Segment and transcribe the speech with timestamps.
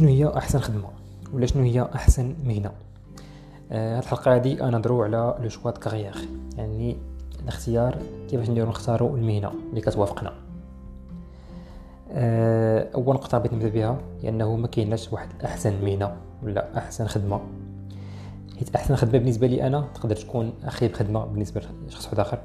[0.00, 0.88] شنو هي أحسن خدمة؟
[1.32, 2.70] ولا شنو هي أحسن مهنة؟
[3.72, 6.14] آه هاد الحلقة هادي ندرو على لو شوا كارير
[6.56, 6.96] يعني
[7.42, 7.98] الاختيار
[8.30, 10.32] كيفاش نديرو نختارو المهنة اللي كتوافقنا.
[12.12, 17.06] آه أول نقطة بغيت نبدأ بها هي أنه ما كايناش واحد أحسن مهنة ولا أحسن
[17.06, 17.40] خدمة.
[18.58, 22.38] حيت أحسن خدمة بالنسبة لي أنا تقدر تكون أخيب خدمة بالنسبة لشخص واحد آخر.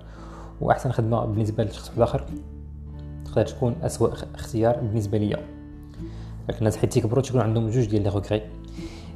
[0.61, 2.25] وأحسن خدمة بالنسبة لشخص واحد آخر
[3.25, 5.54] تقدر تكون اسوء اختيار بالنسبة ليا.
[6.49, 8.41] لكن الناس حيت تيكبروا تيكون عندهم جوج ديال les regrets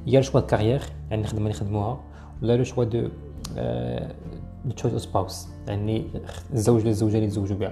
[0.08, 2.00] يا choix carrière يعني الخدمه اللي يخدموها
[2.42, 3.10] ولا le choix de
[4.66, 6.06] the choice of spouse يعني
[6.54, 7.72] الزوج ولا الزوجة اللي يتزوجوا بها.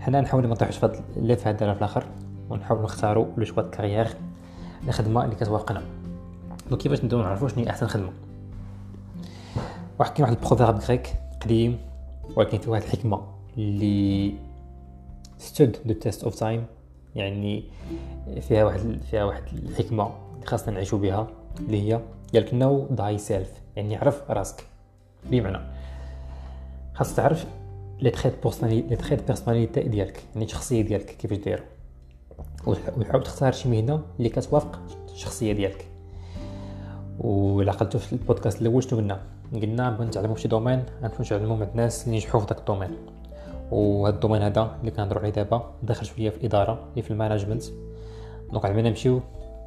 [0.00, 2.04] حنا نحاول ما نطيحوش في هذا ال life هذا في الآخر
[2.50, 4.08] ونحاول نختاروا le choix carrière
[4.88, 5.82] الخدمه اللي كتوافقنا.
[6.70, 8.12] donc كيفاش نبداو نعرفوا شنو هي أحسن خدمة؟
[9.98, 11.78] واحد كاين واحد ال proverbe grec قديم
[12.36, 13.20] ولكن فيه واحد الحكمة
[13.58, 14.34] اللي
[15.38, 16.64] stood the test of time
[17.16, 17.64] يعني
[18.40, 20.10] فيها واحد فيها واحد الحكمة
[20.44, 21.28] خاصنا نعيشوا بها
[21.60, 22.00] اللي هي
[22.34, 24.64] قالك know thyself يعني عرف راسك.
[25.30, 25.58] بمعنى
[26.94, 27.46] خاص تعرف
[28.00, 31.64] les traits personnalité les traits personnalité ديالك يعني الشخصية ديالك كيفاش دايرة.
[32.66, 34.80] وتحاول تختار شي مهنة اللي كتوافق
[35.12, 35.86] الشخصية ديالك.
[37.18, 39.20] ولا عقلتو في البودكاست الأول شنو قلنا؟
[39.52, 42.62] قلنا بغينا نتعلمو في شي domaine غنمشيو نتعلمو مع الناس اللي نجحوا في داك ال
[42.62, 42.90] domaine
[43.70, 47.14] وهذا ال domaine هذا اللي كنهضروا عليه دابا داخل شوية في الإدارة اللي في ال
[47.14, 47.64] management.
[48.52, 49.20] donc عندنا نمشيو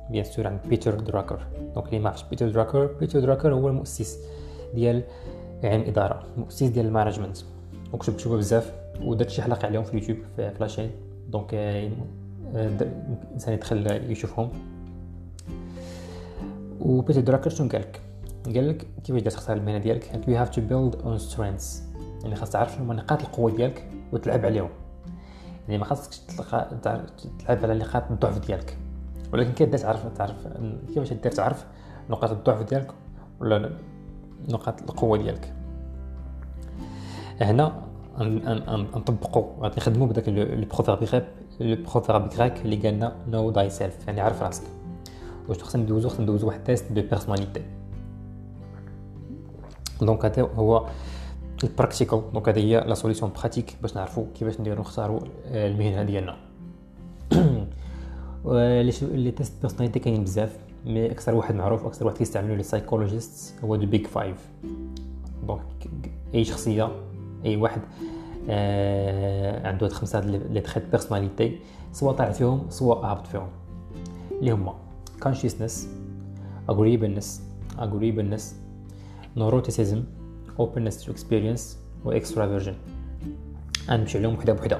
[0.09, 1.47] bien sûr عند بيتر دراكر.
[1.75, 4.19] donc اللي ما عرفش بيتر دراكر بيتر دراكر هو المؤسس
[4.73, 5.03] ديال
[5.63, 7.37] علم الإدارة المؤسس ديال ال management.
[7.93, 10.91] وكتب كتبوا بزاف ودرت شي حلقة عليهم في اليوتيوب في la chaîne.
[11.29, 11.53] donc
[12.55, 14.49] الإنسان يدخل يشوفهم.
[16.79, 18.01] وبيتر دراكر شنو قالك
[18.45, 21.81] قالك كيفاش تختار المهنة ديالك؟ قالك you have to build on strengths.
[22.23, 24.69] يعني خاص تعرف شنو نقاط القوة ديالك وتلعب عليهم.
[25.67, 26.69] يعني ما خاصكش تلقى
[27.39, 28.77] تلعب على نقاط الضعف ديالك.
[29.33, 30.47] ولكن كيف تعرف تعرف
[30.87, 31.65] كيفاش دير تعرف
[32.09, 32.91] نقاط الضعف ديالك
[33.39, 33.71] ولا
[34.49, 35.53] نقاط القوة ديالك.
[37.41, 37.83] هنا
[38.95, 41.25] نطبقوا غادي نخدموا بداك le proverbe grec
[41.59, 44.63] le proverbe grec اللي قالنا know thyself يعني عرف راسك.
[45.49, 47.61] واش خصنا ندوزو؟ خصنا ندوزو واحد test de personnalité
[50.01, 50.87] donc هذا هو
[51.63, 56.37] ال practical donc هذه هي la solution pratique باش نعرفوا كيفاش نديرو نختاروا المهنة ديالنا.
[59.01, 63.75] les tests personnalité كاينين بزاف mais أكثر واحد معروف أكثر واحد كيستعملوا les psychologists هو
[63.75, 64.49] the Big Five
[65.47, 65.61] donc
[66.33, 66.91] أي شخصية
[67.45, 67.81] أي واحد
[68.49, 71.59] آه عنده هاد خمسة les traits personnalité
[71.91, 73.47] soit طالع فيهم soit هابط فيهم.
[74.31, 74.73] اللي هما
[75.23, 75.87] conscientiousness
[76.71, 77.27] agreeableness
[77.79, 78.43] agreeableness
[79.39, 79.97] neuroticism
[80.59, 81.61] openness to experience
[82.05, 82.73] و extraversion
[83.89, 84.79] غنمشي عليهم وحدة بوحدة.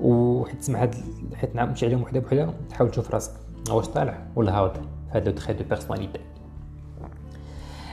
[0.00, 0.94] وحيت تسمع هاد
[1.34, 3.32] حيت نمشي عليهم وحدة بوحدة تحاول تشوف راسك.
[3.70, 4.80] واش طالع؟ ولا هابط
[5.10, 6.20] هاد le trait de personnalité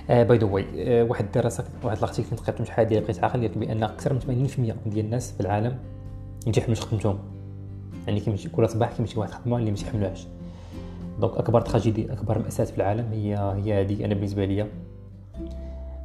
[0.09, 3.57] by the way واحد الدراسه واحد ال article كنت قريت شحال ديال بقيت عاقل قالت
[3.57, 4.47] بان أكثر من
[4.85, 5.77] 80% ديال الناس في العالم
[6.47, 7.19] يمتحنوا خدمتهم
[8.07, 10.27] يعني كيمشي كل صباح كيمشي واحد الخدمة اللي ما تيحملوهاش
[11.19, 14.67] donc أكبر tragédie أكبر مأساة في العالم هي هي هذه أنا بالنسبة ليا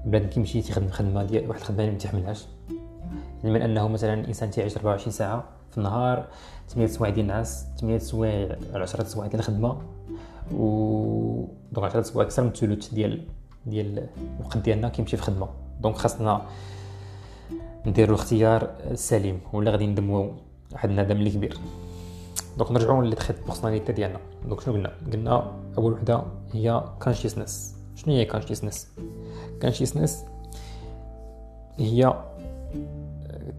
[0.06, 2.46] بنادم كيمشي تيخدم خدمه ديال واحد الخدمة اللي ما تيحملهاش
[3.44, 6.28] يعني من أنه مثلا الإنسان تيعيش 24 ساعة في النهار
[6.68, 9.78] 8 سوايع ديال النعاس 8 سوايع 10 سوايع ديال الخدمة
[10.52, 13.22] و donc 10 سوايع أكثر من الثلث ديال
[13.66, 14.08] ديال
[14.40, 15.48] الوقت ديالنا كيمشي في خدمة.
[15.80, 16.42] donc خاصنا
[17.86, 20.32] نديرو الاختيار السليم ولا غادي ندمو
[20.72, 21.58] واحد الندم اللي كبير.
[22.58, 24.18] donc نرجعو لل trait personnalité ديالنا.
[24.48, 26.22] donc شنو قلنا؟ قلنا أول وحدة
[26.52, 28.88] هي conscientiousness شنو هي conscientiousness
[29.62, 30.24] conscientiousness
[31.78, 32.14] هي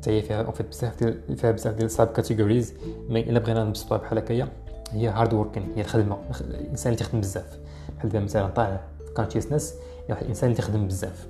[0.08, 2.74] هي فيها فيها بزاف ديال فيها بزاف ديال sub categories
[3.09, 4.48] mais الا بغينا نبسطوها بحال هكايا
[4.92, 7.59] هي hard working هي الخدمه الانسان اللي تخدم بزاف
[7.98, 8.81] بحال دابا مثلا طالع
[9.16, 9.74] conscientiousness
[10.09, 11.28] واحد الانسان اللي تخدم بزاف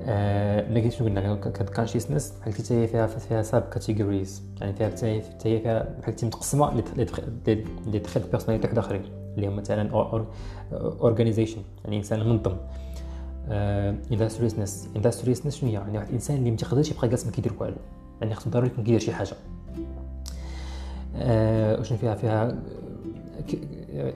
[0.00, 1.34] آه ملي شنو قلنا
[1.76, 5.22] conscientiousness بحال حتى هي فيها فيها sub categories يعني فيها هي
[5.60, 9.90] فيها بحال متقسمه les traits personnalité واحد اخرين اللي هما مثلا
[10.72, 12.56] organization يعني إنسان منظم.
[14.12, 17.76] industriousness uh, industriousness شنو يعني واحد الانسان اللي ما تيقدرش يبقى جالس ما كيدير والو.
[18.20, 19.28] يعني خصو ضروري يكون كيدير شي حاجة.
[19.30, 19.36] uh,
[21.80, 22.58] وشنو فيها؟ فيها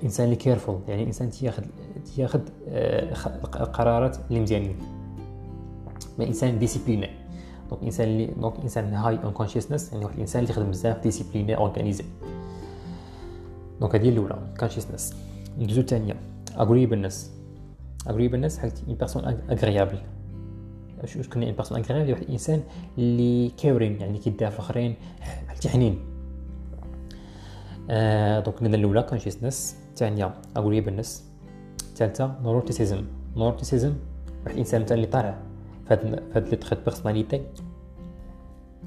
[0.05, 1.63] إنسان اللي careful يعني إنسان تياخذ
[2.15, 2.41] تياخذ
[3.61, 4.77] القرارات اللي مزيانين.
[6.19, 7.09] mais إنسان discipliné
[7.71, 11.57] donc إنسان اللي donc إنسان high on conscientiousness يعني واحد الانسان اللي يخدم بزاف discipliné
[11.57, 12.05] organisé
[13.81, 15.15] donc هذه الاولى conscientiousness
[15.59, 16.17] ندوزو الثانية
[16.59, 17.31] agreeableness
[18.09, 19.99] agreeableness حاجة une personne agréable
[21.03, 22.63] واش كنا une personne agréable واحد الانسان
[22.99, 24.95] اللي caring يعني كيدافع الاخرين
[25.49, 25.99] بحال حنين
[27.91, 31.25] آه donc النظره الاولى conscientiousness الثانية agreeableness
[31.89, 33.05] الثالثه neuroticism
[33.37, 33.95] neuroticism
[34.45, 35.39] واحد الانسان مثلا اللي طالع
[35.87, 37.43] فهاد فهاد les traits personnalité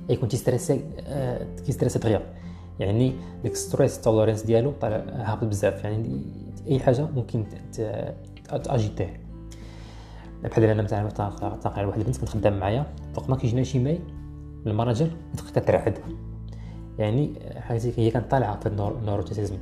[0.10, 2.41] يكون تيستريسي آه تيستريسي دغيا
[2.82, 3.14] يعني
[3.44, 5.84] ديك ستريس توليرانس ديالو طالع هابط بزاف.
[5.84, 6.22] يعني
[6.68, 7.46] أي حاجة ممكن
[8.64, 9.22] تأجيتيه.
[10.44, 12.86] بحال أنا مثلا تاقع واحد البنت كنت خدام معايا.
[13.14, 14.00] فوق ما كيجينا شي ماي
[14.68, 15.10] الماناجر
[15.56, 15.98] كترعد
[17.00, 19.58] يعني حاجة هي كانت طالعه في النوروتيزم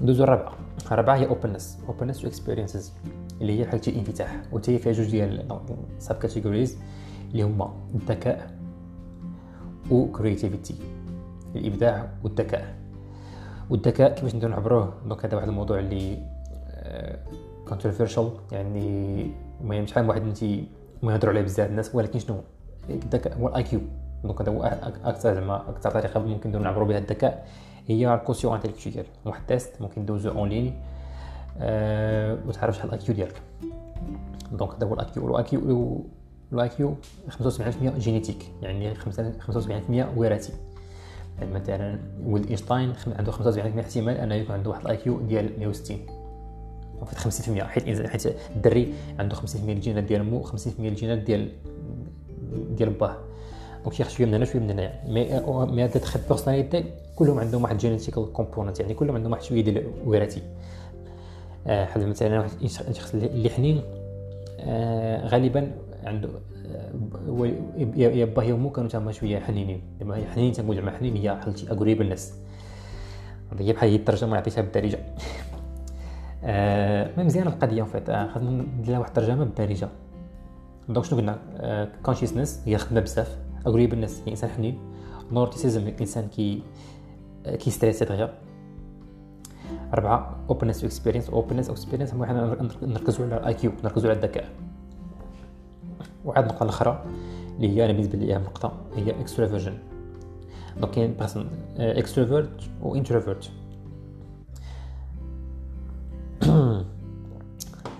[0.00, 0.52] ندوزو الرابعة.
[0.92, 2.92] الرابعة هي اوبنس اوبنس واكسبيرينسز
[3.40, 4.42] اللي هي بحال الانفتاح.
[4.52, 5.60] وتي فيها جوج ديال
[5.98, 6.78] sub categories
[7.32, 8.61] اللي هما الذكاء
[9.92, 10.74] و créativité
[11.56, 12.74] الإبداع والذكاء.
[13.70, 16.18] والذكاء كيفاش نقدروا نعبروه؟ donc هذا واحد الموضوع اللي
[17.68, 19.26] controversial آه، يعني
[19.60, 20.44] المهم شحال من واحد انت
[21.02, 22.36] ما يهضروا عليه بزاف الناس ولكن شنو؟
[22.90, 23.80] الذكاء هو ال IQ
[24.24, 24.62] donc هذا هو
[25.04, 27.46] أكثر زعما أكثر طريقة ممكن نعبروا بها الذكاء
[27.86, 30.74] هي ال quotient intellectuel واحد test ممكن ندوزو en ligne
[31.58, 33.42] أه وتعرف شحال ال IQ ديالك.
[34.52, 36.04] donc هذا هو ال IQ ال IQ
[36.52, 36.94] ال IQ
[37.30, 39.00] 75% génétique يعني 75%
[40.16, 40.52] وراثي.
[41.38, 43.38] يعني مثلا ولد إينشتاين عنده 75%
[43.78, 45.96] احتمال أنه يكون عنده واحد ال IQ ديال 160
[47.00, 48.26] وفي 50% حيت حيت
[48.56, 51.52] الدري عنده 50% الجينات ديال مو 50% الجينات ديال
[52.70, 53.16] ديال باه
[53.84, 55.40] donc ياخذ شوية من هنا شوية من هنا mais
[55.72, 56.84] mais هاد traits personnalité
[57.16, 60.42] كلهم عندهم واحد genetical component يعني كلهم عندهم واحد شوية ديال وراثي
[61.66, 63.82] آه حد مثلا واحد الشخص اللي حنين
[65.26, 65.72] غالبا
[66.04, 66.28] عنده
[67.96, 69.82] يا باه يا مو كانوا تما شوية حنينين.
[70.00, 72.34] هي حنين تنقول زعما حنين هي حلتي قريب الناس
[73.58, 74.98] هي بحال هي الترجمة عطيتها بالدارجة.
[76.44, 79.88] آه ما مزيانه القضية فيت آه خاصنا ندير واحد الترجمة بالدارجة.
[80.88, 83.36] donc شنو قلنا؟ آه conscientiousness هي خدمه بزاف.
[83.64, 84.78] قريب الناس هي إنسان حنين.
[85.32, 86.62] neuroticism الانسان كي
[87.44, 88.34] كي stresser دغيا
[89.94, 90.36] أربعة.
[90.50, 94.48] openness experience openness experience هو حنا نركزوا على ال IQ نركزوا على الذكاء.
[96.24, 97.04] وعاد النقطه الأخرى
[97.56, 99.74] اللي هي أنا بالنسبة لي اهم نقطة هي extraversion
[100.80, 103.50] donc كاين personne extrovert و introvert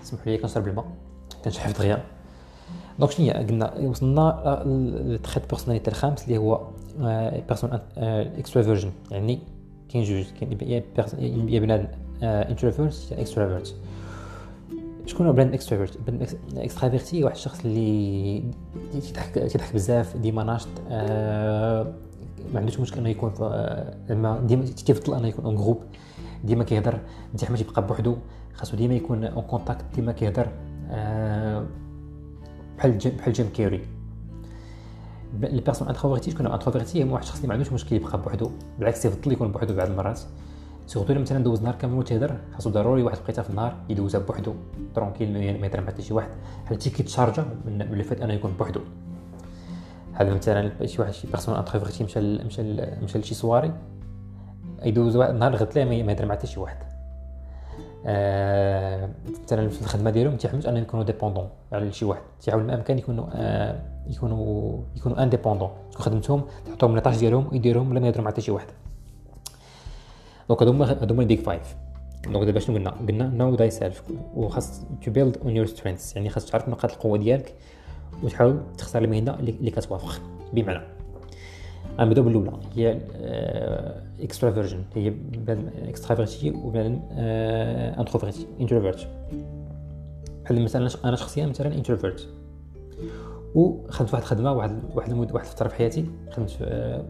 [0.03, 0.85] سمحوا لي كنشرب الماء
[1.45, 2.03] كنشحف دغيا.
[2.99, 6.67] donc شنو هي؟ قلنا وصلنا لل trait personnalité الخامس اللي هو
[7.47, 9.39] personne extraversion يعني
[9.93, 11.87] كاين جوج كاين يا بنادم
[12.23, 13.75] introvert يا extrovert
[15.05, 16.25] شكون هو بنادم extrovert بنادم
[16.57, 18.43] extraverti واحد الشخص اللي
[18.93, 21.93] كيضحك كيضحك بزاف ديما ناشط آه
[22.53, 23.31] ما عندوش مشكل إنه يكون
[24.09, 25.83] زعما ديما تيفضل إنه يكون en groupe
[26.43, 26.99] ديما كيهضر
[27.33, 28.17] نتيح ما تيبقى بوحدو
[28.53, 30.47] خاصو ديما يكون en contact ديما كيهضر
[30.89, 31.65] آه
[32.77, 33.81] بحال بحال جيم كيري
[35.43, 39.05] ال personne introvertie تكون introvertie هو واحد الشخص اللي ما عندوش مشكل يبقى بوحدو بالعكس
[39.05, 40.19] يفضل يكون بوحدو بعض المرات.
[40.87, 44.53] surtout مثلا دوز نهار كامل تيهضر خاصو ضروري واحد الوقيته في النهار يدوزها بوحدو
[44.95, 46.29] tranquille ما يهضر مع حتى شي واحد.
[46.65, 48.79] حتى كيتشارجا من الفات أنه يكون بوحدو
[50.13, 52.63] هذا مثلا شي واحد شي personne introvertie مشى مشى
[53.03, 53.73] مشى لشي سواري
[54.83, 56.92] يدوز واحد النهار غد ما يهضر مع حتى شي واحد.
[58.03, 62.21] مثلا في الخدمة ديالهم تيحملوش أنهم يكونوا dépendants على شي واحد.
[62.41, 67.99] تيحاول ما امكن يكونوا آه يكونوا يكونوا indépendants تكون خدمتهم تحطهم لي ديالهم ويديرهم ولا
[67.99, 68.67] ما يهضروا مع حتى شي واحد.
[70.49, 71.75] دونك هادو هما هادو هما ال Big Five
[72.23, 74.03] donc دابا شنو قلنا؟ قلنا know thyself
[74.35, 77.53] وخاص to build on your strengths يعني خاص تعرف نقاط القوة ديالك
[78.23, 80.21] وتحاول تختار المهنة اللي كتوافق.
[80.53, 80.83] بمعنى
[81.99, 82.99] غنبداو بالاولى هي
[84.21, 86.99] extraversion هي بنادم extraverti وبنادم
[87.99, 89.07] introverti introvert
[90.43, 92.27] بحال مثلا أنا شخصيا مثلا introvert
[93.55, 96.05] وخدمت واحد الخدمة واحد واحد واحد الفترة في حياتي.
[96.31, 97.03] خدمت في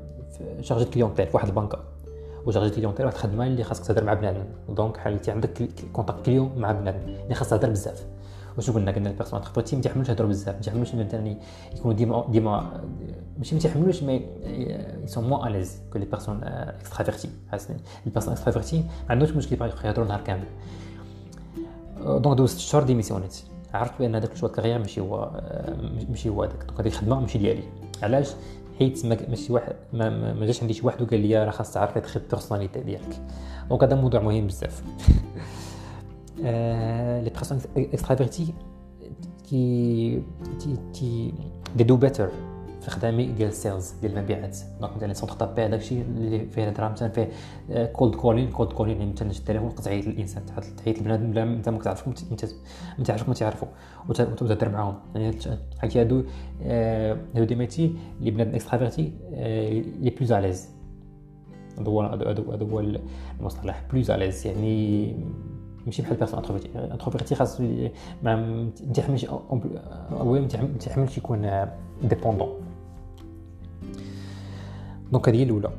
[0.62, 1.80] chargé clientèle في واحد البنكة.
[2.46, 4.44] و chargé clientèle واحد الخدمة اللي خاصك تهضر مع بنادم.
[4.70, 8.06] donc حالتي عندك contact كل يوم مع بنادم اللي خاصك تهضر بزاف.
[8.58, 11.38] واش قلنا قلنا ال personne introvertie ما تيحملوش يهضروا بزاف ما تيحملوش مثلا
[11.76, 12.84] يكونوا ديما ديما
[13.38, 14.26] ماشي ما تيحملوش mais
[15.06, 19.56] sont moins à l'aise que les personnes extraverties حاسين les personnes extraverties ما عندهمش مشكل
[19.56, 20.46] يبقاو يهضروا نهار كامل.
[22.06, 23.36] donc دوزت شهور ديميسيونيت.
[23.74, 25.42] عرفت بأن هذاك ال choix carrière ماشي هو
[26.10, 26.64] ماشي هو هذاك.
[26.66, 27.64] donc هذيك الخدمة ماشي ديالي.
[28.04, 28.32] علاش؟
[28.80, 32.32] حيت ماشي واحد ما, ما جاش عندي شي واحد وقال لي راه خاص تعرف traits
[32.32, 33.22] personnalité ديالك.
[33.70, 34.84] donc هذا موضوع مهم بزاف.
[36.38, 38.54] les personnes extraverties
[39.50, 40.22] كي
[40.94, 41.34] they
[41.76, 42.30] do better
[42.82, 46.64] في خدامي ديال ال sales ديال المبيعات donc مثلا centre d'appel هذاك الشيء اللي فيه
[46.64, 47.30] الهضره مثلا فيه
[47.86, 50.44] cold calling cold calling يعني مثلا التليفون تعيط للانسان
[50.84, 52.12] تعيط لبنادم بلا انت ما كتعرفو
[53.00, 53.68] ما تعرفش ما تعرفو
[54.10, 54.96] وتهضر معاهم.
[55.16, 55.38] يعني
[55.80, 56.24] حكي هادو
[57.36, 59.14] هادو des métiers اللي بنادم extraverti
[60.02, 60.70] لي plus à l'aise
[61.80, 62.84] هذا هو هذا هو
[63.40, 65.16] المصطلح plus à l'aise يعني
[65.86, 66.80] ماشي بحال personne introvertie.
[66.94, 67.62] introvertie خاص
[68.24, 71.68] ما تحملش اولا ما تحملش يكون
[72.04, 72.50] dépendant
[75.12, 75.70] donc هذه الأولى.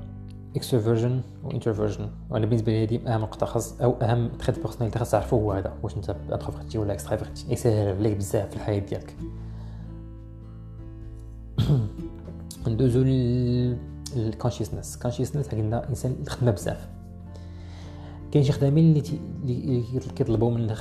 [0.57, 5.11] extraversion و introversion وأنا بالنسبة لي هذه أهم نقطة خاص أو أهم trait personnalité خاص
[5.11, 9.17] تعرفو هو هذا واش أنت introverti ولا extraverti يسهل عليك بزاف في الحياة ديالك.
[12.69, 13.03] ندوزو
[14.17, 16.89] لل conscientiousness conscientiousness قلنا إنسان الخدمه بزاف.
[18.35, 19.03] كاين شي خدامين
[19.45, 19.85] اللي
[20.17, 20.75] كيطلبوا من.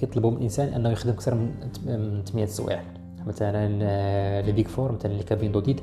[0.00, 2.82] كيطلبوا من الإنسان أنه يخدم أكثر من 8 سوايع.
[3.26, 5.80] مثلا آه، les Big Four مثلا اللي cabinets d'audit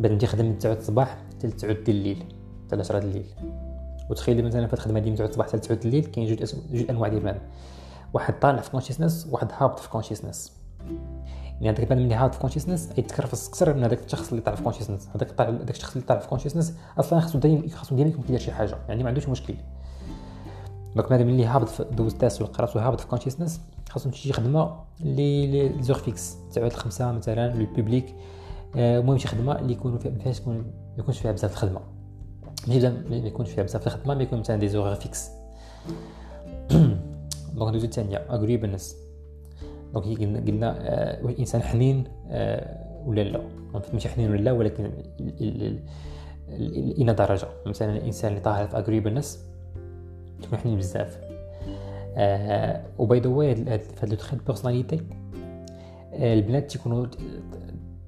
[0.00, 2.24] بعد ما يخدم من 9 الصباح حتى 9 ديال الليل
[2.66, 3.26] حتى 10 الليل
[4.10, 7.18] وتخيل مثلا في الخدمة ديال 9 الصباح حتى 9 الليل كاين جوج جوج أنواع ديال
[7.18, 7.40] البنادم
[8.12, 10.52] واحد طالع في conscientiousness واحد هابط في conscientiousness
[11.60, 14.62] يعني هذاك البنادم اللي هابط في conscientiousness يتكرفس أكثر من هذاك الشخص اللي طالع في
[14.62, 18.22] conscientiousness هذاك طالع هذاك الشخص اللي طالع في conscientiousness أصلا خاصو دايما خاصو ديما يكون
[18.22, 18.78] كيدير شي حاجة.
[18.88, 19.54] يعني ما عندوش مشكل.
[20.98, 25.46] donc بنادم اللي هابط دوز test ولا قرات وهابط في conscientiousness خاصهم شي خدمه اللي
[25.46, 28.14] les heures fixes تاع الخمسه مثلا لل public
[28.76, 30.64] آه، المهم شي خدمة اللي يكونوا فيها ما فيهاش ما
[30.98, 31.80] يكونش فيها بزاف الخدمة.
[32.68, 35.28] ماشي ما يكونش فيها بزاف الخدمة ما يكون مثلا des heures fixes
[37.54, 38.96] donc دوزو الثانية agreeableness
[39.94, 40.06] donc
[40.48, 43.42] قلنا آه، واش الانسان حنين آه، ولا لا.
[43.92, 44.92] ماشي حنين ولا لا ولكن
[46.98, 47.48] إلى درجة.
[47.66, 49.48] مثلا الإنسان اللي طالع في agreeableness
[50.42, 51.20] تكون حنين بزاف.
[52.16, 55.00] آه و by the way هاد le trait personnalité
[56.12, 57.06] البنات تيكونوا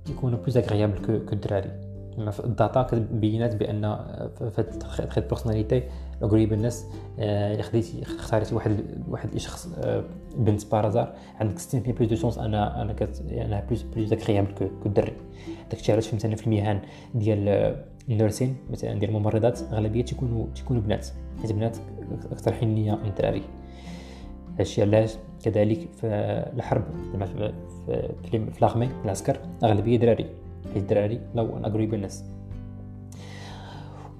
[0.04, 1.90] تيكونوا plus agréables que الدراري.
[2.30, 3.80] في ال data كتبينات بأن
[4.38, 4.64] في
[5.16, 5.82] هاد personnalité
[6.22, 6.86] agreeableness
[7.18, 10.04] إلا خديتي اختاريتي واحد واحد شخص آه،
[10.36, 14.52] بنت par hasard عندك 60% plus de chances أنا أنا كت أنا plus plus agréable
[14.52, 15.12] que الدري.
[15.70, 16.80] داكشي علاش مثلا في المهن
[17.14, 17.76] ديال
[18.08, 21.06] ال nursing مثلا ديال الممرضات أغلبية تيكونوا تيكونوا بنات.
[21.42, 21.76] حيت بنات
[22.32, 23.42] أكثر حنيه من الدراري
[24.58, 26.06] هادشي علاش؟ كذلك في
[26.56, 27.52] الحرب في
[27.86, 30.26] في, في l'armée العسكر أغلبية دراري.
[30.74, 32.24] حيت الدراري low in agreeableness.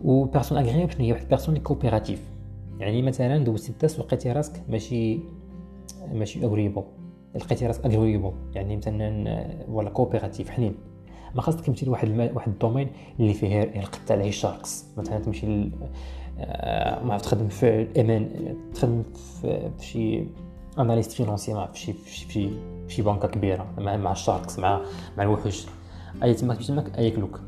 [0.05, 2.31] و personne agréable شنو هي واحد personne coopérative
[2.79, 5.19] يعني مثلا دوزتي الدرس لقيتي راسك ماشي
[6.13, 6.83] ماشي agréable
[7.35, 10.75] لقيتي راسك agréable يعني مثلا ولا coopératif حنين.
[11.35, 12.89] ما خاصك تمشي لواحد واحد ال domaine
[13.21, 15.71] اللي فيه القتال عليه ال sharks مثلا تمشي
[17.05, 19.03] ما عرفت تخدم في ال M&A تخدم
[19.43, 20.25] في شي
[20.79, 22.51] analyste financier ما في شي في شي في
[22.89, 24.81] شي بنكة كبيرة مع مع ال sharks مع
[25.19, 25.67] مع الوحوش.
[26.23, 27.41] أي تماك تماك اياكلوك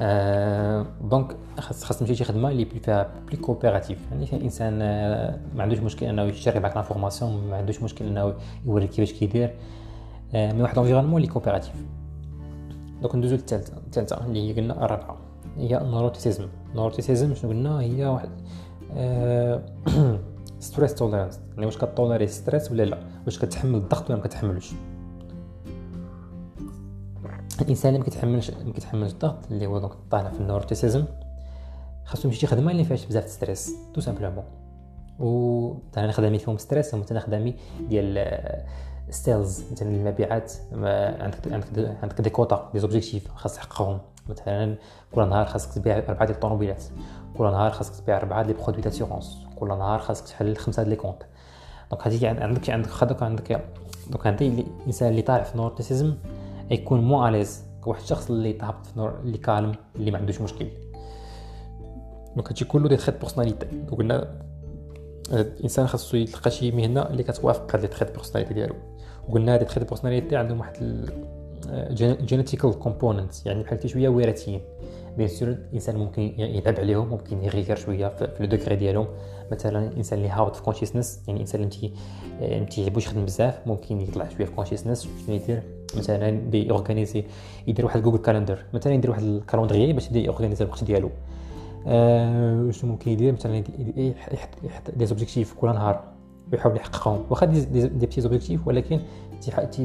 [0.00, 5.62] آه donc خاص خاص تمشي شي خدمة اللي فيها plus coopérative يعني الانسان آه ما
[5.62, 8.34] عندوش مشكل إنه يشارك معك l'information ما عندوش مشكل إنه
[8.66, 9.54] يوريك كيفاش كيدير.
[10.34, 11.74] آه mais واحد l'environnement اللي coopératif
[13.02, 15.16] donc ندوزو للثالثه الثالثه اللي هي قلنا الرابعة.
[15.56, 18.30] هي ال neuroticism ال neuroticism شنو قلنا؟ هي واحد
[20.60, 24.72] stress tolerance يعني واش كتوليري stress ولا لا؟ واش كتحمل الضغط ولا ما كتحملوش؟
[27.60, 31.04] الإنسان اللي ما كيتحملش ما كيتحملش الضغط اللي هو donc طالع في ال neuroticism
[32.04, 34.44] خاصو يمشي شي خدمه اللي فيهاش بزاف stress tout simplement
[35.18, 37.54] و أنا خدامي فيهم stress هما خدامي
[37.88, 38.36] ديال
[39.10, 44.00] sales مثلا المبيعات عندك عندك عندك des quotas des objectifs خاص تحققهم.
[44.28, 44.76] مثلا
[45.14, 46.84] كل نهار خاصك تبيع أربعة ديال الطوموبيلات
[47.38, 50.96] كل نهار خاصك تبيع أربعة ديال produits d'assurance كل نهار خاصك تحل خمسة ديال les
[50.96, 51.22] comptes.
[51.90, 53.64] donc هذيك عندك عندك خدك عندك
[54.10, 56.14] donc هذا الإنسان اللي طالع في neuroticism
[56.70, 60.40] يكون mal à l'aise واحد الشخص اللي تهبط في neuro اللي calme اللي ما عندوش
[60.40, 60.66] مشكل.
[62.36, 63.66] donc هادشي كله des traits personnalité
[63.96, 64.42] قلنا
[65.32, 68.74] الإنسان خاصو يلقى شي مهنة اللي كتوافق هاد les traits personnalité ديالو.
[69.28, 70.76] وقلنا هاد traits personnalité عندهم واحد
[72.24, 74.60] genetical component يعني بحال شوية وراثيين.
[75.16, 79.06] bien sûr الإنسان ممكن يلعب عليهم ممكن يغير شوية في le degré ديالهم.
[79.52, 81.92] مثلا الإنسان اللي هابط في conscientiousness يعني الإنسان اللي
[82.60, 85.62] ما تيعجبوش يخدم بزاف ممكن يطلع شوية في conscientiousness شنو يدير؟
[85.96, 87.24] مثلا بي organiser
[87.66, 91.10] يدير واحد Google Calendar مثلا يدير واحد ال calendrier باش ي organiser الوقت ديالو.
[91.86, 93.64] آه شنو ممكن يدير؟ مثلا
[94.64, 96.04] يحط des objectifs كل نهار
[96.52, 97.24] ويحاول يحققهم.
[97.30, 99.00] واخا des, des, des objectifs ولكن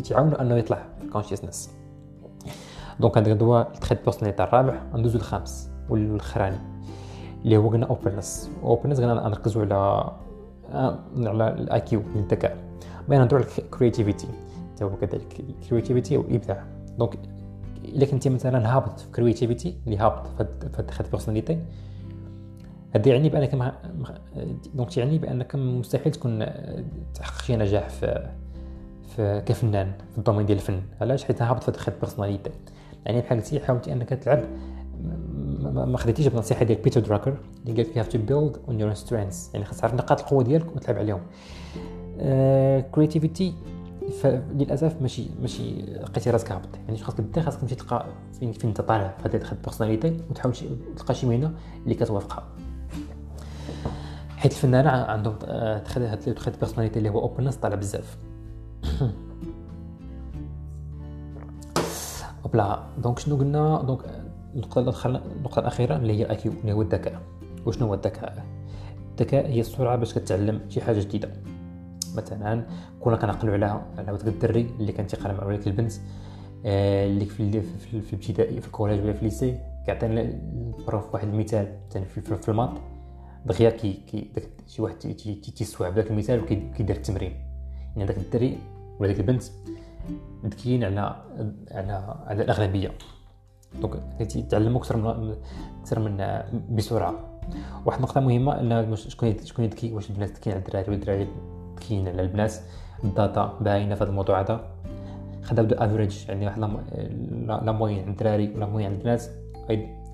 [0.01, 1.71] تيعاونوا أنه يطلع في conscientiousness
[2.99, 6.57] donc عندك دوا ال trait personnalité الرابع ندوزو الخامس والاخراني
[7.45, 10.11] اللي هو قلنا openness openness قلنا نركزوا على
[11.27, 12.57] على ال IQ الذكاء
[13.07, 14.27] بغينا نهضروا على ال créativité
[14.73, 16.63] حتى هو كذلك ال créativité والابداع
[16.97, 17.19] donc
[17.85, 20.27] إلا كنتي مثلا هابط في créativité اللي هابط
[20.71, 21.59] في ال trait personnalité
[22.95, 23.75] هذا يعني بأنك
[24.73, 26.45] donc يعني بأنك مستحيل تكون
[27.13, 28.29] تحقق شي نجاح في
[29.17, 30.81] كفنان في ال domaine ديال الفن.
[31.01, 32.51] علاش؟ حيت هابط في ال trait personnalité
[33.05, 34.43] يعني بحال قلتي حاولتي أنك تلعب
[35.73, 39.53] ما خديتيش بنصيحة ديال بيتر دراكر اللي قال لك to build on your strengths.
[39.53, 41.21] يعني خاص تعرف نقاط القوة ديالك وتلعب عليهم.
[42.91, 43.53] créativité
[44.21, 46.69] فللاسف ماشي ماشي لقيتي راسك هابط.
[46.87, 48.05] يعني خاصك تبدأ خاصك تمشي تلقى
[48.39, 50.53] فين فين انت طالع في هذه ال personnalité وتحاول
[50.97, 52.43] تلقى شي مهنة اللي كتوافقها.
[54.37, 55.35] حيت الفنانة عندهم
[55.85, 58.17] trait هاد ال personnalité اللي هو openness طالع بزاف.
[62.53, 64.01] بلا donc شنو قلنا donc
[64.55, 65.07] النقطة
[65.37, 67.21] النقطة الأخيرة اللي هي ال IQ اللي هو الذكاء.
[67.65, 68.45] وشنو هو الذكاء؟
[69.11, 71.31] الذكاء هي السرعة باش كتعلم شي حاجة جديدة.
[72.15, 72.65] مثلا
[72.99, 75.93] كنا كنعقلوا على على وداك الدري اللي كان تيقرا مع وليك البنت
[76.65, 81.13] آه، اللي في في الابتدائي في ال collège ولا في ال lycée كيعطينا ال prof
[81.13, 81.77] واحد المثال.
[81.89, 82.69] مثلا في ال maths
[83.45, 84.95] دغيا كي كي داك شي واحد
[85.55, 87.46] تيستوعب داك المثال وكيدير التمرين.
[87.97, 88.57] يعني داك الدري
[88.99, 89.43] ولا ديك البنت
[90.45, 91.15] ذكيين على
[91.71, 91.93] على
[92.27, 92.91] على الأغلبية.
[93.81, 94.01] donc
[94.35, 95.35] يتعلموا أكثر من
[95.81, 96.41] أكثر من
[96.75, 97.13] بسرعة.
[97.85, 101.27] واحد النقطة مهمة إن شكون شكون ذكي واش البنات ذكيين على الدراري ولا الدراري
[101.75, 102.53] ذكيين على البنات.
[103.03, 104.77] ال data باينة في هذا الموضوع هذا.
[105.43, 109.23] خداو des average يعني واحد la moyenne عند الدراري و la moyenne عند البنات.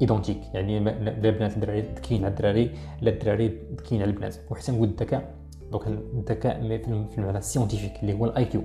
[0.02, 2.72] identique يعني لا البنات الدراري ذكيين على الدراري
[3.02, 3.48] لا الدراري
[3.78, 4.36] ذكيين على البنات.
[4.52, 5.34] وحتى نقول الذكاء
[5.74, 6.62] donc الذكاء
[7.08, 8.62] في المعنى ال scientifique اللي هو ال IQ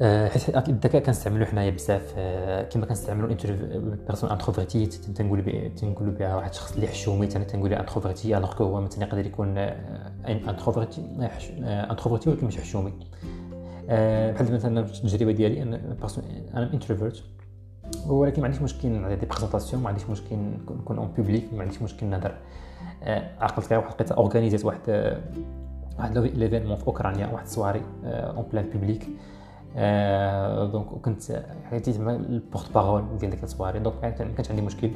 [0.00, 2.14] حيت الذكاء كنستعملو حنايا بزاف.
[2.16, 8.54] آه، كما كنستعملو personne introvertie تنقول تنقولوا بها واحد الشخص اللي حشومي تنقول introverti alors
[8.54, 9.58] que هو مثلا يقدر يكون
[10.28, 11.02] introverti
[11.60, 12.92] introverti ولكن مش حشومي
[13.88, 15.96] آه، بحال مثلا التجربه ديالي أنا
[16.54, 17.24] أنا introvert
[18.08, 20.36] ولكن ما عنديش مشكل des présentations ما عنديش مشكل
[20.80, 22.34] نكون en public ما عنديش مشكل نهضر.
[23.02, 24.80] آه، عقلت كاع واحد لقيت organisé ت واحد
[25.98, 29.08] واحد l'événement في أوكرانيا واحد ال soirée en plein public
[30.72, 34.90] donc كنت حياتي زعما ال porte-parole ديال ديك ال soirée donc ما كانش عندي مشكل.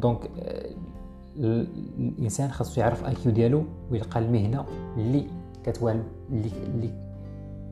[0.00, 0.30] donc
[1.38, 4.64] الإنسان خاصو يعرف ال IQ ديالو ويلقى المهنة
[4.96, 5.26] اللي
[5.64, 7.05] كتوال اللي اللي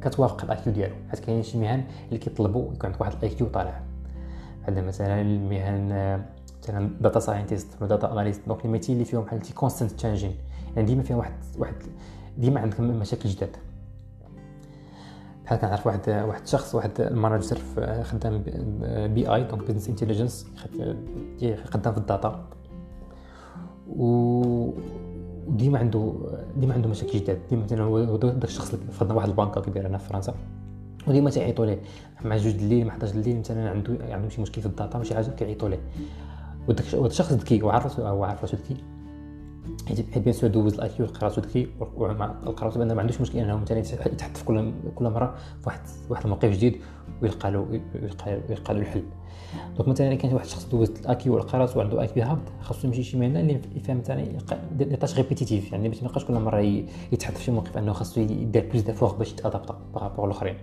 [0.04, 0.94] كتوافق ال IQ ديالو.
[1.10, 3.80] حيت كاين شي مهن اللي كيطلبوا يكون عندك واحد ال IQ طالع.
[4.62, 6.22] بحال مثلا المهن
[6.62, 10.34] مثلا data scientist ولا data analyst donc ال métiers اللي فيهم بحال تي constant changing
[10.76, 11.74] يعني ديما فيهم واحد واحد
[12.38, 13.56] ديما عندك مشاكل جداد.
[15.44, 17.58] بحال كنعرف واحد واحد الشخص واحد ال manager
[18.02, 18.42] خدام
[19.14, 20.46] BI donc business intelligence
[21.64, 22.44] خدام في ال data.
[23.88, 24.70] و
[25.48, 26.14] ديما عنده
[26.56, 27.38] ديما عنده مشاكل جداد.
[27.50, 30.34] ديما مثلا هو داك الشخص اللي خدام واحد البنكه كبيره هنا في فرنسا.
[31.08, 31.80] وديما تيعيطوا ليه.
[32.24, 35.14] مع جوج الليل مع 11 الليل مثلا عنده عنده شي مشكل في ال data وشي
[35.14, 35.80] حاجة كيعيطوا ليه.
[36.68, 38.76] وداك الشخص ذكي وعارف هو راسو ذكي.
[39.88, 41.68] حيت bien sûr دوز ال IQ لقى راسه ذكي
[42.56, 45.80] لقى راسه بأن ما عندوش مشكل انه مثلا يتحط في كل كل مرة في واحد
[46.10, 46.80] واحد الموقف جديد
[47.22, 47.80] ويلقى له
[48.50, 49.02] يلقى له الحل.
[49.76, 53.02] donc مثلا كان واحد الشخص دوز ال IQ لقى راسه وعنده IQ هابط خاصو يمشي
[53.02, 54.24] شي مهنة اللي يفهم مثلا
[54.72, 56.60] des tâches répétitives يعني ما يبقاش كل مرة
[57.12, 60.56] يتحط في شي موقف أنه خاصو يدير plus d'efforts باش يت adapter par rapport الاخرين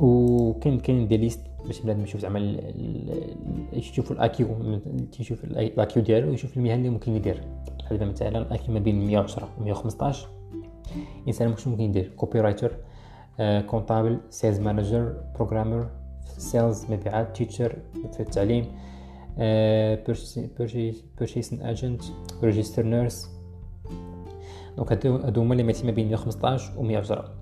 [0.00, 2.56] وكاين كاين des listes باش بنادم يشوف زعما
[3.72, 4.48] يشوف ال IQ
[5.12, 7.44] تيشوف ال IQ ديالو يشوف المهن اللي ممكن يدير.
[7.78, 10.28] بحال دابا مثلا ال IQ ما بين 110 و 115
[11.22, 12.12] الانسان شنو ممكن يدير.
[12.16, 12.76] copywriter
[13.66, 15.90] comptable sales manager programmer
[16.26, 17.78] sales مبيعات teacher
[18.12, 18.64] في التعليم
[21.18, 22.02] purchasing agent
[22.42, 23.30] registered nurse
[24.76, 27.37] donc هادو هما اللي ما بين 115 و 110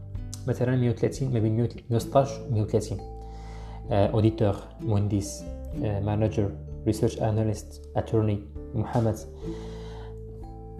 [0.47, 1.57] مثلا 130 ما بين
[1.91, 2.99] 116 و 130
[3.91, 5.45] auditor مهندس
[5.83, 6.51] manager
[6.87, 8.39] research analyst attorney
[8.75, 9.17] محاماه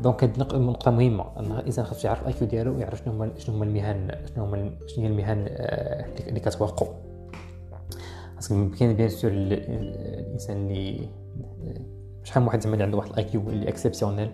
[0.01, 3.55] donc هاد نقطه مهمة إن الإنسان خاصو يعرف ال IQ ديالو ويعرف شنو هما شنو
[3.55, 5.47] هما المهن شنو هما شنو هي المهن
[6.29, 6.87] اللي كتوافقو
[8.35, 11.09] parce que كاين bien sûr الإنسان اللي
[12.25, 14.31] شحال من واحد زعما اللي عنده واحد ال IQ اللي exceptionnel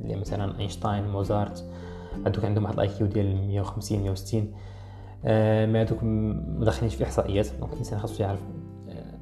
[0.00, 1.64] اللي مثلا اينشتاين موزارت
[2.26, 4.52] هادوك عندهم واحد ال IQ ديال 150 160
[5.24, 8.40] آه، ما هذوك ما داخلينش في إحصائيات donc الإنسان خاصو يعرف
[8.88, 9.14] آه،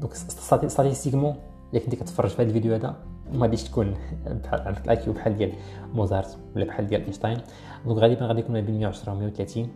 [0.00, 1.34] donc statistiquement
[1.72, 2.96] الا كنتي كتفرج في هذا الفيديو هذا
[3.32, 3.94] ما غاديش تكون
[4.44, 5.52] بحال عندك ال IQ بحال ديال
[5.94, 7.38] موزارت ولا بحال ديال إينشتاين.
[7.86, 9.68] donc غالبا غادي يكون ما بين 110 و 130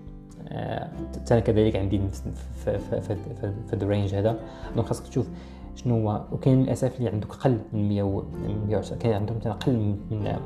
[1.14, 2.22] حتى أنا كذلك عندي نفس
[2.64, 2.78] في,
[3.68, 4.38] في ال range هذا.
[4.74, 5.26] donc خاصك تشوف
[5.74, 6.24] شنو هو.
[6.32, 8.22] وكاين للاسف اللي عندك أقل من 100 و
[8.66, 9.72] 110 كاين عندهم أقل
[10.10, 10.38] من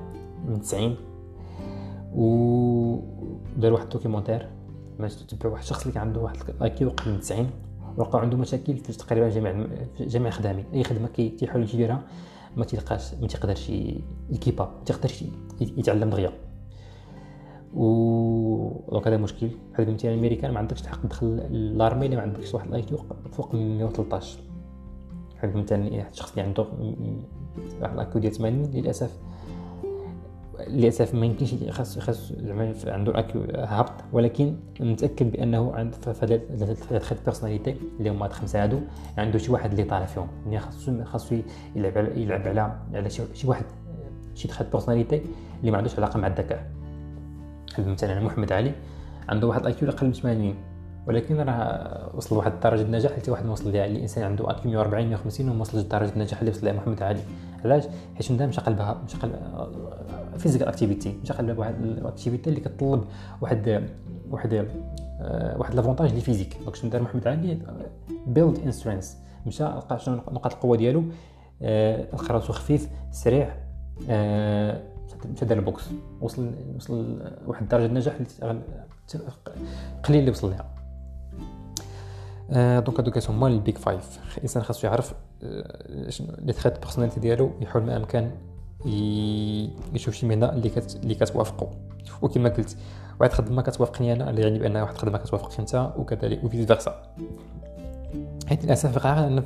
[0.46, 0.96] من 90
[2.14, 2.99] و
[3.57, 4.48] دار واحد ال documentaire
[4.99, 7.51] ما تتبع واحد الشخص اللي عنده واحد ال IQ قل من 90
[7.97, 9.66] ولقاو عنده مشاكل في تقريبا جميع
[10.01, 12.03] جميع خدامي أي خدمة كيحاول يديرها
[12.57, 13.71] ما تلقاش ما تقدرش
[14.31, 15.25] يكيبا ما تقدرش
[15.61, 16.33] يتعلم دغيا.
[17.75, 19.51] و donc هذا مشكل.
[19.73, 21.37] بحال مثلا الامريكان ما عندكش الحق تدخل
[21.78, 22.98] l'armée الا ما عندكش واحد ال IQ
[23.33, 24.38] فوق 113
[25.37, 26.66] بحال مثلا واحد الشخص اللي عنده
[27.81, 29.18] واحد ل IQ ديال 80 للأسف
[30.66, 35.94] للأسف ما يمكنش خاص خاص زعما عنده ال IQ هابط ولكن متأكد بأنه عند
[36.90, 38.81] les traits personnalité اللي هما خمسه هادو
[39.18, 40.29] عنده شي واحد اللي طالع فيهم.
[40.47, 41.37] يعني خاصو خاصو
[41.77, 43.64] يلعب على يلعب على على شي, واحد
[44.35, 45.22] شي trait personnalité
[45.61, 46.71] اللي ما عندوش علاقة مع الذكاء.
[47.79, 48.73] مثلا محمد علي
[49.29, 50.55] عنده واحد ال IQ أقل من 80
[51.07, 55.49] ولكن راه وصل لواحد درجة النجاح اللي واحد وصل ليها الإنسان عنده IQ 140 150
[55.49, 57.21] وما وصلش لدرجة النجاح اللي وصل لها محمد علي.
[57.64, 59.35] علاش؟ حيت بدا مشى قلبها مشى قلب
[60.38, 63.05] physical activity مشى قلب واحد ال activity اللي كتطلب
[63.40, 63.88] واحد
[64.31, 64.66] واحد
[65.57, 67.59] واحد l'avantage اللي physique donc شنو دار محمد علي؟
[68.26, 69.14] build on strength
[69.47, 71.05] مشى لقى شنو نقاط القوة ديالو
[72.12, 73.55] لقى راسو خفيف سريع
[75.33, 75.85] مشى دار ال boxe.
[76.21, 78.61] وصل وصل واحد درجه النجاح اللي
[80.05, 80.77] قليل اللي وصل لها.
[82.50, 85.14] donc هادو هما ال Big Five الانسان خاصو يعرف
[86.42, 88.30] les traits personnalité ديالو يحاول ما امكن
[89.94, 90.96] يشوف شي مهنة اللي كت...
[91.02, 91.66] اللي كتوافقو.
[92.22, 92.76] وكما قلت
[93.20, 97.02] واحد خدمه كتوافقني أنا اللي يعني بأن واحد خدمه كتوافقك أنت وكذلك و vice versa
[98.46, 99.44] حيت للأسف فقع أنا.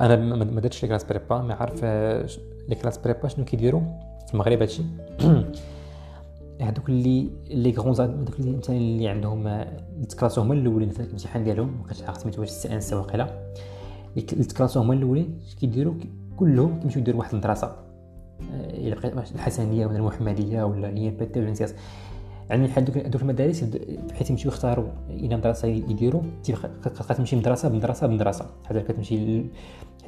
[0.00, 1.84] أنا ما درتش les classes prépa ما عارف
[2.68, 3.80] les classes prépa شنو كيديروا
[4.26, 4.82] في المغرب هادشي.
[6.60, 9.64] هذوك اللي لي غون هذوك مثلا اللي عندهم
[10.08, 13.52] تكلاسو هما الأولين في الامتحان ديالهم ما كنتش عارف سميتو واش سي واقيلا.
[14.16, 15.94] اللي تكلاسو هما الأولين كيديروا
[16.36, 17.66] كلهم كيمشيو يديروا واحد المدرسة.
[17.66, 21.74] آه، إلا بقيت الحسنية ولا المحمدية ولا اليان بي تي ولا الامتياز
[22.50, 23.64] يعني بحال دوك المدارس
[24.08, 26.22] بحيث يمشيو يختاروا إلى مدرسة يديروا
[26.84, 28.46] كتبقى تمشي مدرسة بمدرسة بمدرسة.
[28.64, 29.44] حتى كتمشي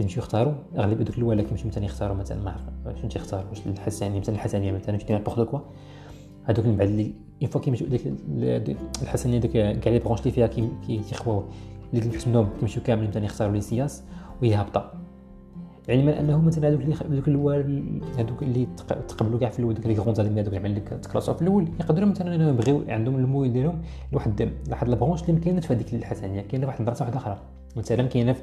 [0.01, 2.51] يمشيو يختاروا أغلب دوك الأولى كيمشيو مثلا يختاروا مثلا ما
[2.87, 5.61] عرف شنو تيختاروا واش الحسنية مثلا الحسنية مثلا واش دير بوغ كوا؟
[6.45, 8.15] هذوك من بعد اللي اون فوا كيمشيو ديك
[9.03, 11.45] الحسنيه ديك كاع لي برونش اللي فيها كيخواو
[11.95, 14.03] اللي كنحسبوهم كيمشيو كاملين مثلا يختاروا لي سياس
[14.43, 14.93] وهي هابطه
[15.89, 18.67] علما يعني أنه مثلا هذوك اللي هذوك اللي
[19.09, 22.49] تقبلوا كاع في الأول دوك لي غون زالين هذوك اللي تكلاسوا في الأول يقدروا مثلا
[22.49, 26.79] يبغيو عندهم الموي ديالهم لواحد لواحد البرونش اللي ما كاينش في هذيك الحسنيه كاينة واحد
[26.79, 27.39] المدرسة واحدة أخرى
[27.77, 28.43] مثلا كاينة في,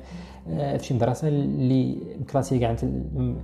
[0.78, 3.36] في شي مدرسة اللي مكلاسية كاع اللي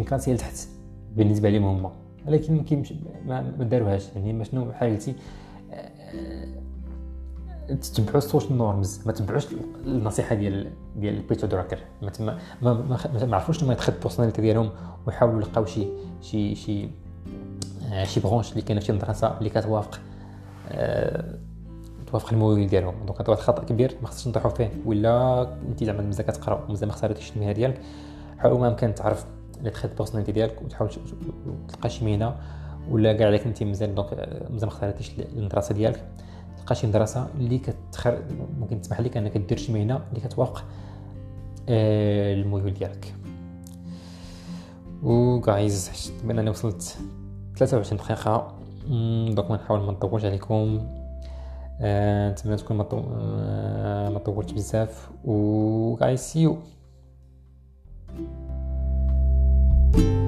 [0.00, 0.68] مكلاسية لتحت.
[1.16, 1.92] بالنسبة لهم هما.
[2.26, 2.94] ولكن ما كيمش
[3.26, 4.08] ما, داروهاش.
[4.16, 5.14] يعني ما شنو بحال قلتي
[7.68, 9.46] تتبعوا ال social norms ما تبعوش
[9.86, 14.70] النصيحة ديال ديال بيتر دراكر ما ما ما, ما عرفوش شنو يدخل ال personnalité ديالهم
[15.06, 15.86] ويحاولوا يلقاو شي
[16.22, 16.88] شي شي
[17.92, 20.00] آه، شي branche اللي كاينة في شي مدرسة اللي كتوافق
[20.68, 21.38] أه
[22.10, 22.94] توافق الميول ديالهم.
[23.06, 24.70] donc هذا واحد خطأ كبير ما خصناش نطيحوا فيه.
[24.86, 27.80] ولا انت زعما مزال كتقرا ومازال ما اختاريتيش المهنه ديالك.
[28.38, 29.26] حاول ما امكن تعرف
[29.62, 30.90] les traits personnalité ديالك وتحاول
[31.68, 32.34] تلقى شي مهنة
[32.90, 34.12] ولا كاع عليك انت مزال donc
[34.50, 36.04] مزال ما اختاريتيش المدرسة ديالك.
[36.58, 38.22] تلقى شي مدرسة اللي كتخر
[38.58, 40.64] ممكن تسمح لك انك دير شي مهنة اللي كتوافق
[41.68, 43.14] آه، الميول ديالك.
[45.02, 46.98] و guys بان أنا وصلت
[47.56, 48.54] 23 دقيقة
[49.34, 50.86] donc ما نحاول ما نطولش عليكم.
[51.80, 55.10] آه، نتمنى تكون ما آه، طولتش بزاف.
[55.24, 56.58] و guys see you
[58.16, 58.49] thank
[59.96, 60.19] you